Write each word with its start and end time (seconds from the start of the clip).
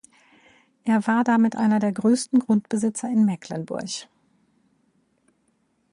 Er 0.83 1.05
war 1.05 1.23
damit 1.23 1.55
einer 1.55 1.77
der 1.77 1.91
größten 1.91 2.39
Grundbesitzer 2.39 3.07
in 3.07 3.23
Mecklenburg. 3.23 4.07